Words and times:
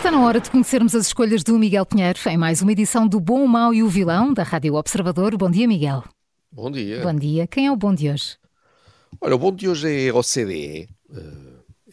Está 0.00 0.10
na 0.10 0.24
hora 0.24 0.40
de 0.40 0.50
conhecermos 0.50 0.94
as 0.94 1.08
escolhas 1.08 1.44
do 1.44 1.58
Miguel 1.58 1.84
Pinheiro 1.84 2.18
em 2.26 2.36
mais 2.38 2.62
uma 2.62 2.72
edição 2.72 3.06
do 3.06 3.20
Bom, 3.20 3.44
o 3.44 3.46
Mau 3.46 3.74
e 3.74 3.82
o 3.82 3.88
Vilão 3.88 4.32
da 4.32 4.42
Rádio 4.42 4.74
Observador. 4.74 5.36
Bom 5.36 5.50
dia, 5.50 5.68
Miguel. 5.68 6.02
Bom 6.50 6.70
dia. 6.70 7.02
Bom 7.02 7.14
dia. 7.14 7.46
Quem 7.46 7.66
é 7.66 7.70
o 7.70 7.76
bom 7.76 7.94
de 7.94 8.08
hoje? 8.08 8.38
Olha, 9.20 9.34
o 9.34 9.38
bom 9.38 9.54
de 9.54 9.68
hoje 9.68 10.06
é 10.06 10.08
a 10.08 10.14
OCDE. 10.14 10.88
Eh, 11.14 11.18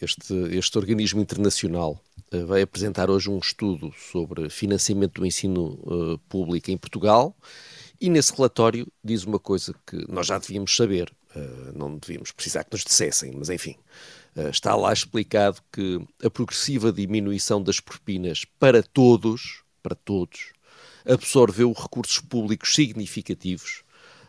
este, 0.00 0.32
este 0.56 0.78
organismo 0.78 1.20
internacional 1.20 2.00
eh, 2.32 2.44
vai 2.44 2.62
apresentar 2.62 3.10
hoje 3.10 3.28
um 3.28 3.38
estudo 3.38 3.92
sobre 4.10 4.48
financiamento 4.48 5.20
do 5.20 5.26
ensino 5.26 5.78
eh, 5.86 6.18
público 6.30 6.70
em 6.70 6.78
Portugal 6.78 7.36
e 8.00 8.08
nesse 8.08 8.34
relatório 8.34 8.86
diz 9.04 9.24
uma 9.24 9.38
coisa 9.38 9.74
que 9.86 10.10
nós 10.10 10.26
já 10.26 10.38
devíamos 10.38 10.74
saber, 10.74 11.12
não 11.74 11.98
devíamos 11.98 12.32
precisar 12.32 12.64
que 12.64 12.72
nos 12.72 12.84
dissessem, 12.84 13.34
mas 13.36 13.50
enfim. 13.50 13.76
Eh, 14.38 14.50
está 14.50 14.76
lá 14.76 14.92
explicado 14.92 15.60
que 15.72 16.00
a 16.24 16.30
progressiva 16.30 16.92
diminuição 16.92 17.60
das 17.60 17.80
propinas 17.80 18.44
para 18.44 18.84
todos, 18.84 19.64
para 19.82 19.96
todos, 19.96 20.52
absorveu 21.04 21.72
recursos 21.72 22.20
públicos 22.20 22.72
significativos 22.72 23.82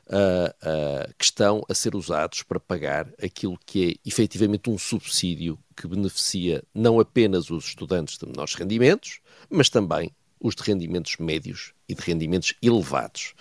uh, 0.08 0.50
uh, 0.50 1.14
que 1.16 1.26
estão 1.26 1.64
a 1.70 1.76
ser 1.76 1.94
usados 1.94 2.42
para 2.42 2.60
pagar 2.60 3.08
aquilo 3.22 3.60
que 3.66 3.92
é 3.92 4.08
efetivamente 4.08 4.70
um 4.70 4.78
subsídio 4.78 5.60
que 5.76 5.88
beneficia 5.88 6.64
não 6.74 7.00
apenas 7.00 7.52
os 7.52 7.66
estudantes 7.66 8.18
de 8.18 8.26
menores 8.26 8.56
rendimentos, 8.56 9.20
mas 9.50 9.70
também 9.70 10.12
os 10.40 10.56
de 10.56 10.64
rendimentos 10.64 11.18
médios 11.18 11.74
e 11.88 11.94
de 11.94 12.02
rendimentos 12.02 12.56
elevados. 12.64 13.36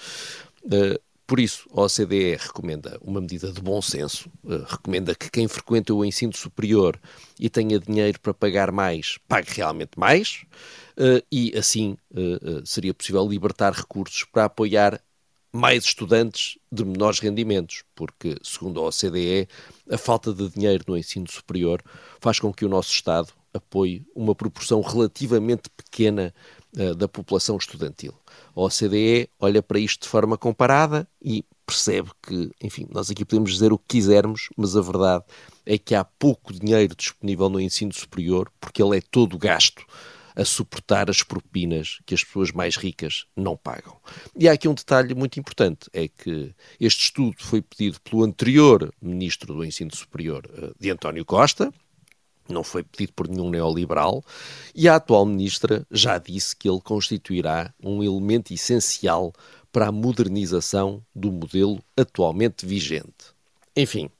Uh, 0.64 1.00
por 1.28 1.38
isso, 1.38 1.68
a 1.74 1.82
OCDE 1.82 2.36
recomenda 2.36 2.98
uma 3.02 3.20
medida 3.20 3.52
de 3.52 3.60
bom 3.60 3.82
senso, 3.82 4.30
uh, 4.42 4.64
recomenda 4.66 5.14
que 5.14 5.30
quem 5.30 5.46
frequenta 5.46 5.92
o 5.92 6.02
ensino 6.02 6.34
superior 6.34 6.98
e 7.38 7.50
tenha 7.50 7.78
dinheiro 7.78 8.18
para 8.18 8.32
pagar 8.32 8.72
mais, 8.72 9.18
pague 9.28 9.52
realmente 9.52 9.90
mais, 9.98 10.46
uh, 10.96 11.22
e 11.30 11.52
assim 11.54 11.98
uh, 12.12 12.64
seria 12.64 12.94
possível 12.94 13.28
libertar 13.28 13.74
recursos 13.74 14.24
para 14.24 14.46
apoiar 14.46 15.02
mais 15.52 15.84
estudantes 15.84 16.58
de 16.72 16.82
menores 16.82 17.18
rendimentos, 17.18 17.82
porque, 17.94 18.36
segundo 18.42 18.80
a 18.80 18.88
OCDE, 18.88 19.46
a 19.90 19.98
falta 19.98 20.32
de 20.32 20.48
dinheiro 20.48 20.84
no 20.88 20.96
ensino 20.96 21.30
superior 21.30 21.82
faz 22.20 22.40
com 22.40 22.54
que 22.54 22.64
o 22.64 22.70
nosso 22.70 22.90
Estado 22.90 23.34
apoie 23.52 24.02
uma 24.14 24.34
proporção 24.34 24.80
relativamente 24.80 25.68
pequena 25.76 26.34
da 26.96 27.08
população 27.08 27.56
estudantil. 27.56 28.12
A 28.54 28.60
OCDE 28.60 29.28
olha 29.38 29.62
para 29.62 29.78
isto 29.78 30.02
de 30.02 30.08
forma 30.08 30.36
comparada 30.36 31.08
e 31.22 31.44
percebe 31.66 32.10
que, 32.22 32.50
enfim, 32.62 32.86
nós 32.90 33.10
aqui 33.10 33.24
podemos 33.24 33.52
dizer 33.52 33.72
o 33.72 33.78
que 33.78 33.98
quisermos, 33.98 34.48
mas 34.56 34.76
a 34.76 34.80
verdade 34.80 35.24
é 35.66 35.76
que 35.76 35.94
há 35.94 36.02
pouco 36.04 36.52
dinheiro 36.52 36.94
disponível 36.96 37.48
no 37.48 37.60
ensino 37.60 37.92
superior, 37.92 38.50
porque 38.60 38.82
ele 38.82 38.96
é 38.96 39.00
todo 39.00 39.38
gasto 39.38 39.84
a 40.34 40.44
suportar 40.44 41.10
as 41.10 41.22
propinas 41.22 41.98
que 42.06 42.14
as 42.14 42.22
pessoas 42.22 42.52
mais 42.52 42.76
ricas 42.76 43.26
não 43.36 43.56
pagam. 43.56 43.96
E 44.36 44.48
há 44.48 44.52
aqui 44.52 44.68
um 44.68 44.74
detalhe 44.74 45.12
muito 45.12 45.38
importante, 45.38 45.90
é 45.92 46.06
que 46.06 46.54
este 46.80 47.04
estudo 47.04 47.36
foi 47.38 47.60
pedido 47.60 48.00
pelo 48.00 48.22
anterior 48.22 48.94
Ministro 49.02 49.52
do 49.52 49.64
Ensino 49.64 49.94
Superior, 49.94 50.48
eh, 50.56 50.72
de 50.78 50.90
António 50.90 51.24
Costa, 51.24 51.72
não 52.52 52.64
foi 52.64 52.82
pedido 52.82 53.12
por 53.12 53.28
nenhum 53.28 53.50
neoliberal, 53.50 54.24
e 54.74 54.88
a 54.88 54.96
atual 54.96 55.24
ministra 55.26 55.86
já 55.90 56.18
disse 56.18 56.54
que 56.54 56.68
ele 56.68 56.80
constituirá 56.80 57.72
um 57.82 58.02
elemento 58.02 58.52
essencial 58.52 59.32
para 59.72 59.88
a 59.88 59.92
modernização 59.92 61.02
do 61.14 61.30
modelo 61.30 61.82
atualmente 61.96 62.66
vigente. 62.66 63.34
Enfim, 63.76 64.10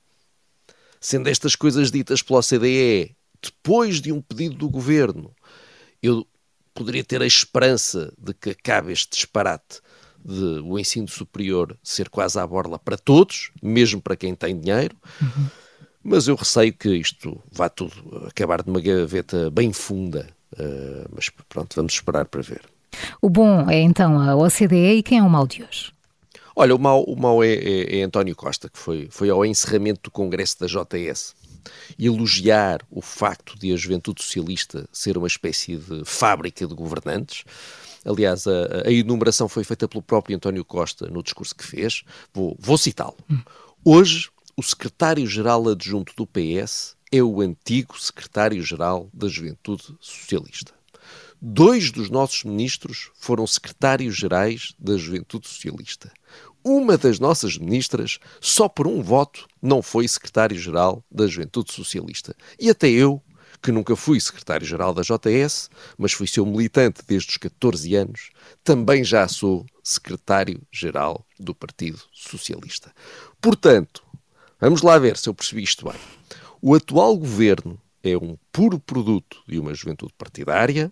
sendo 0.99 1.27
estas 1.27 1.55
coisas 1.55 1.91
ditas 1.91 2.21
pela 2.21 2.39
OCDE, 2.39 3.15
depois 3.41 4.01
de 4.01 4.11
um 4.11 4.21
pedido 4.21 4.55
do 4.55 4.69
governo, 4.69 5.33
eu 6.01 6.25
poderia 6.73 7.03
ter 7.03 7.21
a 7.21 7.27
esperança 7.27 8.13
de 8.17 8.33
que 8.33 8.51
acabe 8.51 8.91
este 8.91 9.09
disparate 9.11 9.81
de 10.23 10.61
o 10.63 10.77
ensino 10.77 11.07
superior 11.07 11.77
ser 11.81 12.09
quase 12.09 12.39
à 12.39 12.45
borla 12.45 12.77
para 12.77 12.97
todos, 12.97 13.51
mesmo 13.61 14.01
para 14.01 14.15
quem 14.15 14.35
tem 14.35 14.59
dinheiro. 14.59 14.95
Uhum. 15.21 15.47
Mas 16.03 16.27
eu 16.27 16.35
receio 16.35 16.73
que 16.73 16.89
isto 16.95 17.41
vá 17.51 17.69
tudo 17.69 17.93
acabar 18.27 18.63
de 18.63 18.69
uma 18.69 18.79
gaveta 18.79 19.49
bem 19.49 19.73
funda. 19.73 20.27
Uh, 20.53 21.07
mas 21.13 21.29
pronto, 21.47 21.75
vamos 21.75 21.93
esperar 21.93 22.25
para 22.25 22.41
ver. 22.41 22.61
O 23.21 23.29
bom 23.29 23.69
é 23.69 23.79
então 23.79 24.19
a 24.19 24.35
OCDE 24.35 24.97
e 24.97 25.03
quem 25.03 25.19
é 25.19 25.23
o 25.23 25.29
mau 25.29 25.45
de 25.45 25.63
hoje? 25.63 25.93
Olha, 26.55 26.75
o 26.75 26.79
mau, 26.79 27.03
o 27.03 27.15
mau 27.15 27.43
é, 27.43 27.53
é, 27.53 27.99
é 27.99 28.03
António 28.03 28.35
Costa, 28.35 28.69
que 28.69 28.77
foi, 28.77 29.07
foi 29.11 29.29
ao 29.29 29.45
encerramento 29.45 30.01
do 30.03 30.11
Congresso 30.11 30.59
da 30.59 30.67
JS 30.67 31.35
elogiar 31.97 32.81
o 32.89 33.01
facto 33.01 33.57
de 33.57 33.73
a 33.73 33.75
juventude 33.75 34.23
socialista 34.23 34.87
ser 34.91 35.17
uma 35.17 35.27
espécie 35.27 35.75
de 35.75 36.03
fábrica 36.05 36.65
de 36.65 36.73
governantes. 36.73 37.43
Aliás, 38.05 38.47
a, 38.47 38.87
a 38.87 38.91
enumeração 38.91 39.49
foi 39.49 39.63
feita 39.63 39.87
pelo 39.87 40.01
próprio 40.01 40.35
António 40.35 40.63
Costa 40.63 41.07
no 41.07 41.21
discurso 41.21 41.55
que 41.55 41.65
fez. 41.65 42.03
Vou, 42.33 42.55
vou 42.59 42.77
citá-lo. 42.77 43.17
Hum. 43.29 43.39
Hoje, 43.83 44.29
o 44.59 44.61
secretário-geral 44.61 45.69
adjunto 45.69 46.11
do 46.17 46.27
PS 46.27 46.97
é 47.09 47.23
o 47.23 47.39
antigo 47.39 47.97
secretário-geral 47.97 49.09
da 49.13 49.29
Juventude 49.29 49.95
Socialista. 50.01 50.73
Dois 51.41 51.91
dos 51.93 52.09
nossos 52.09 52.43
ministros 52.43 53.09
foram 53.15 53.47
secretários-gerais 53.47 54.73
da 54.77 54.97
Juventude 54.97 55.47
Socialista. 55.47 56.11
Uma 56.61 56.97
das 56.97 57.19
nossas 57.19 57.57
ministras, 57.57 58.19
só 58.41 58.67
por 58.67 58.85
um 58.85 59.01
voto, 59.01 59.47
não 59.61 59.81
foi 59.81 60.05
secretário-geral 60.09 61.05
da 61.09 61.25
Juventude 61.25 61.71
Socialista. 61.71 62.35
E 62.59 62.69
até 62.69 62.89
eu, 62.89 63.23
que 63.63 63.71
nunca 63.71 63.95
fui 63.95 64.19
secretário-geral 64.19 64.93
da 64.93 65.03
JS, 65.03 65.69
mas 65.97 66.11
fui 66.11 66.27
seu 66.27 66.45
militante 66.45 67.01
desde 67.07 67.29
os 67.29 67.37
14 67.37 67.95
anos, 67.95 68.29
também 68.61 69.05
já 69.05 69.25
sou 69.25 69.65
secretário-geral 69.81 71.25
do 71.39 71.55
Partido 71.55 72.01
Socialista. 72.11 72.93
Portanto, 73.39 74.08
Vamos 74.59 74.81
lá 74.81 74.97
ver 74.99 75.15
se 75.15 75.29
eu 75.29 75.33
percebi 75.33 75.63
isto 75.63 75.85
bem. 75.85 75.99
O 76.61 76.75
atual 76.75 77.17
governo 77.17 77.79
é 78.03 78.17
um 78.17 78.37
puro 78.51 78.77
produto 78.77 79.41
de 79.47 79.57
uma 79.57 79.73
juventude 79.73 80.13
partidária. 80.17 80.91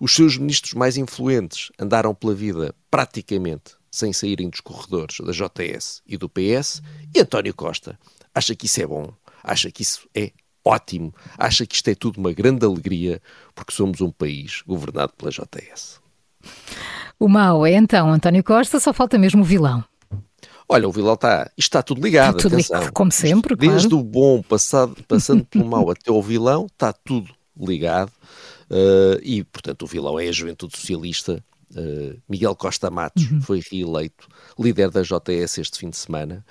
Os 0.00 0.12
seus 0.12 0.36
ministros 0.36 0.74
mais 0.74 0.96
influentes 0.96 1.70
andaram 1.78 2.12
pela 2.12 2.34
vida 2.34 2.74
praticamente 2.90 3.76
sem 3.88 4.12
saírem 4.12 4.50
dos 4.50 4.60
corredores 4.60 5.18
da 5.20 5.30
JS 5.30 6.02
e 6.04 6.16
do 6.16 6.28
PS. 6.28 6.82
E 7.14 7.20
António 7.20 7.54
Costa 7.54 7.96
acha 8.34 8.56
que 8.56 8.66
isso 8.66 8.82
é 8.82 8.86
bom, 8.86 9.12
acha 9.44 9.70
que 9.70 9.82
isso 9.82 10.08
é 10.12 10.32
ótimo, 10.64 11.14
acha 11.38 11.64
que 11.64 11.76
isto 11.76 11.88
é 11.88 11.94
tudo 11.94 12.18
uma 12.18 12.32
grande 12.32 12.66
alegria 12.66 13.22
porque 13.54 13.72
somos 13.72 14.00
um 14.00 14.10
país 14.10 14.62
governado 14.66 15.12
pela 15.16 15.30
JS. 15.30 16.00
O 17.20 17.28
mau 17.28 17.64
é 17.64 17.74
então 17.74 18.10
António 18.10 18.42
Costa, 18.42 18.80
só 18.80 18.92
falta 18.92 19.16
mesmo 19.16 19.42
o 19.42 19.44
vilão. 19.44 19.84
Olha, 20.68 20.88
o 20.88 20.92
vilão 20.92 21.14
está. 21.14 21.50
Isto 21.56 21.68
está 21.68 21.82
tudo 21.82 22.00
ligado. 22.00 22.36
Está 22.36 22.48
tudo 22.48 22.56
ligado, 22.56 22.92
como 22.92 23.12
sempre. 23.12 23.54
Desde 23.54 23.88
claro. 23.88 24.00
o 24.00 24.04
bom, 24.04 24.42
passado, 24.42 24.96
passando 25.06 25.44
pelo 25.44 25.66
mau 25.66 25.90
até 25.90 26.10
o 26.10 26.22
vilão, 26.22 26.66
está 26.66 26.92
tudo 26.92 27.30
ligado. 27.58 28.12
Uh, 28.70 29.20
e, 29.22 29.44
portanto, 29.44 29.82
o 29.82 29.86
vilão 29.86 30.18
é 30.18 30.28
a 30.28 30.32
juventude 30.32 30.76
socialista. 30.76 31.44
Uh, 31.70 32.20
Miguel 32.28 32.54
Costa 32.54 32.90
Matos 32.90 33.30
uhum. 33.30 33.40
foi 33.42 33.60
reeleito 33.70 34.28
líder 34.58 34.90
da 34.90 35.02
JS 35.02 35.58
este 35.58 35.78
fim 35.78 35.90
de 35.90 35.96
semana 35.96 36.44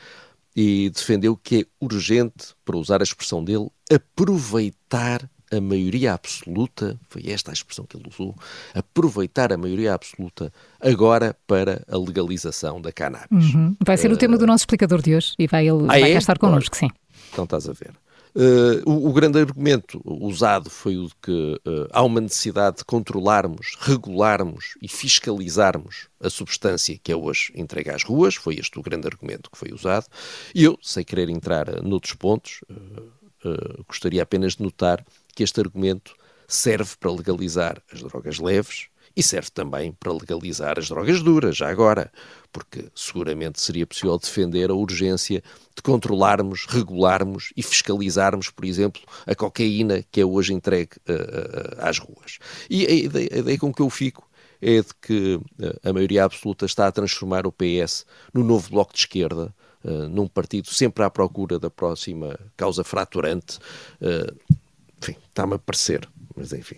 e 0.55 0.89
defendeu 0.89 1.35
que 1.35 1.61
é 1.61 1.65
urgente, 1.79 2.53
para 2.63 2.77
usar 2.77 3.01
a 3.01 3.03
expressão 3.03 3.43
dele, 3.43 3.69
aproveitar 3.91 5.29
a 5.55 5.61
maioria 5.61 6.13
absoluta, 6.13 6.99
foi 7.09 7.29
esta 7.29 7.51
a 7.51 7.53
expressão 7.53 7.85
que 7.85 7.95
ele 7.95 8.07
usou, 8.09 8.35
aproveitar 8.73 9.53
a 9.53 9.57
maioria 9.57 9.93
absoluta 9.93 10.51
agora 10.81 11.35
para 11.45 11.83
a 11.87 11.97
legalização 11.97 12.81
da 12.81 12.91
cannabis. 12.91 13.53
Uhum. 13.53 13.75
Vai 13.85 13.97
ser 13.97 14.11
uh, 14.11 14.15
o 14.15 14.17
tema 14.17 14.37
do 14.37 14.47
nosso 14.47 14.63
explicador 14.63 15.01
de 15.01 15.15
hoje 15.15 15.33
e 15.37 15.47
vai, 15.47 15.67
ele, 15.67 15.83
ah, 15.83 15.99
vai 15.99 16.13
é? 16.13 16.17
estar 16.17 16.37
connosco, 16.37 16.75
sim. 16.75 16.89
Então 17.31 17.43
estás 17.43 17.67
a 17.69 17.73
ver. 17.73 17.91
Uh, 18.35 18.81
o, 18.89 19.09
o, 19.09 19.13
grande 19.13 19.37
argumento 19.37 20.01
usado 20.03 20.67
foi 20.67 20.97
o 20.97 21.05
de 21.05 21.13
que 21.21 21.61
uh, 21.67 21.87
há 21.91 22.01
uma 22.01 22.19
necessidade 22.19 22.77
de 22.77 22.83
controlarmos, 22.83 23.77
regularmos 23.79 24.73
e 24.81 24.87
fiscalizarmos 24.87 26.07
a 26.19 26.31
substância 26.31 26.99
que 27.03 27.11
é 27.11 27.15
hoje 27.15 27.53
entregue 27.55 27.91
às 27.91 28.03
ruas. 28.03 28.33
Foi 28.33 28.55
este 28.55 28.79
o 28.79 28.81
grande 28.81 29.05
argumento 29.05 29.51
que 29.51 29.57
foi 29.57 29.71
usado. 29.71 30.07
E 30.55 30.63
eu, 30.63 30.79
sem 30.81 31.03
querer 31.03 31.29
entrar 31.29 31.83
noutros 31.83 32.13
pontos, 32.13 32.61
uh, 32.71 33.83
gostaria 33.87 34.23
apenas 34.23 34.55
de 34.55 34.63
notar 34.63 35.05
que 35.35 35.43
este 35.43 35.59
argumento 35.59 36.13
serve 36.47 36.91
para 36.99 37.11
legalizar 37.11 37.81
as 37.91 38.01
drogas 38.01 38.39
leves, 38.39 38.87
e 39.15 39.21
serve 39.21 39.49
também 39.51 39.91
para 39.91 40.11
legalizar 40.11 40.79
as 40.79 40.89
drogas 40.89 41.21
duras, 41.21 41.57
já 41.57 41.69
agora, 41.69 42.11
porque 42.51 42.85
seguramente 42.95 43.61
seria 43.61 43.85
possível 43.85 44.17
defender 44.17 44.71
a 44.71 44.73
urgência 44.73 45.43
de 45.75 45.81
controlarmos, 45.81 46.65
regularmos 46.67 47.53
e 47.55 47.61
fiscalizarmos, 47.61 48.49
por 48.49 48.65
exemplo, 48.65 49.01
a 49.25 49.35
cocaína 49.35 50.03
que 50.11 50.21
é 50.21 50.25
hoje 50.25 50.53
entregue 50.53 50.93
uh, 51.07 51.13
uh, 51.13 51.87
às 51.87 51.99
ruas. 51.99 52.39
E 52.69 52.85
a 52.85 52.91
ideia, 52.91 53.29
a 53.33 53.37
ideia 53.37 53.57
com 53.57 53.73
que 53.73 53.81
eu 53.81 53.89
fico 53.89 54.27
é 54.61 54.81
de 54.81 54.93
que 55.01 55.39
a 55.83 55.91
maioria 55.91 56.23
absoluta 56.23 56.65
está 56.65 56.87
a 56.87 56.91
transformar 56.91 57.45
o 57.45 57.51
PS 57.51 58.05
no 58.33 58.43
novo 58.43 58.69
bloco 58.69 58.93
de 58.93 58.99
esquerda, 58.99 59.53
uh, 59.83 60.09
num 60.09 60.27
partido 60.27 60.73
sempre 60.73 61.03
à 61.03 61.09
procura 61.09 61.59
da 61.59 61.69
próxima 61.69 62.39
causa 62.57 62.83
fraturante. 62.83 63.59
Uh, 64.01 64.62
enfim, 65.03 65.15
está-me 65.27 65.55
a 65.55 65.59
parecer, 65.59 66.07
mas 66.35 66.53
enfim. 66.53 66.77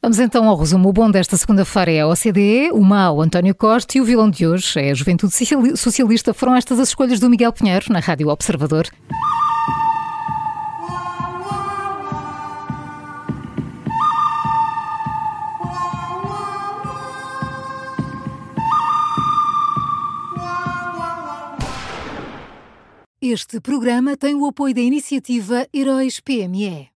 Vamos 0.00 0.18
então 0.18 0.48
ao 0.48 0.56
resumo. 0.56 0.88
O 0.88 0.92
bom 0.92 1.08
desta 1.10 1.36
segunda-feira 1.36 1.92
é 1.92 2.00
a 2.00 2.08
OCDE, 2.08 2.72
o 2.72 2.82
mau 2.82 3.20
António 3.20 3.54
Costa 3.54 3.96
e 3.96 4.00
o 4.00 4.04
vilão 4.04 4.28
de 4.28 4.46
hoje 4.46 4.80
é 4.80 4.90
a 4.90 4.94
Juventude 4.94 5.32
Socialista. 5.76 6.34
Foram 6.34 6.56
estas 6.56 6.80
as 6.80 6.88
escolhas 6.88 7.20
do 7.20 7.30
Miguel 7.30 7.52
Pinheiro 7.52 7.86
na 7.90 8.00
Rádio 8.00 8.28
Observador. 8.28 8.88
Este 23.20 23.60
programa 23.60 24.16
tem 24.16 24.34
o 24.34 24.44
apoio 24.46 24.74
da 24.74 24.80
iniciativa 24.80 25.66
Heróis 25.72 26.18
PME. 26.18 26.90